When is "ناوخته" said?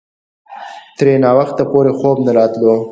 1.23-1.63